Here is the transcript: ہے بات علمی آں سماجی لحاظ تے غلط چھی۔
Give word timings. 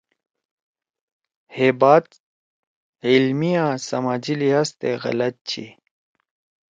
ہے 1.55 1.67
بات 1.79 2.05
علمی 3.09 3.51
آں 3.63 3.73
سماجی 3.89 4.33
لحاظ 4.41 4.69
تے 4.79 4.89
غلط 5.03 5.35
چھی۔ 5.49 5.65